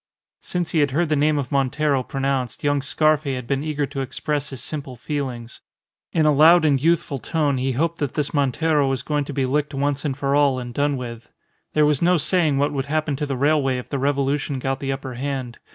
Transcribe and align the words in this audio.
Since 0.41 0.71
he 0.71 0.79
had 0.79 0.89
heard 0.89 1.09
the 1.09 1.15
name 1.15 1.37
of 1.37 1.51
Montero 1.51 2.01
pronounced, 2.01 2.63
young 2.63 2.81
Scarfe 2.81 3.25
had 3.35 3.45
been 3.45 3.63
eager 3.63 3.85
to 3.85 4.01
express 4.01 4.49
his 4.49 4.59
simple 4.63 4.95
feelings. 4.95 5.61
In 6.11 6.25
a 6.25 6.33
loud 6.33 6.65
and 6.65 6.81
youthful 6.81 7.19
tone 7.19 7.59
he 7.59 7.73
hoped 7.73 7.99
that 7.99 8.15
this 8.15 8.33
Montero 8.33 8.89
was 8.89 9.03
going 9.03 9.25
to 9.25 9.33
be 9.33 9.45
licked 9.45 9.75
once 9.75 10.01
for 10.15 10.33
all 10.33 10.57
and 10.57 10.73
done 10.73 10.97
with. 10.97 11.31
There 11.73 11.85
was 11.85 12.01
no 12.01 12.17
saying 12.17 12.57
what 12.57 12.73
would 12.73 12.85
happen 12.85 13.15
to 13.17 13.27
the 13.27 13.37
railway 13.37 13.77
if 13.77 13.89
the 13.89 13.99
revolution 13.99 14.57
got 14.57 14.79
the 14.79 14.91
upper 14.91 15.13
hand. 15.13 15.59